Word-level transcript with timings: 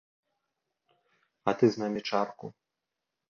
А 1.51 1.53
ты 1.61 1.65
з 1.75 1.83
намі 1.83 1.99
чарку? 2.09 2.45